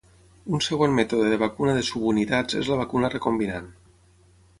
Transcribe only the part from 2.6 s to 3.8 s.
és la vacuna recombinant.